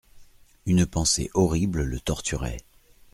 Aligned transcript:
Une 0.65 0.87
pensée 0.87 1.29
horrible 1.35 1.83
le 1.83 1.99
torturait. 1.99 2.61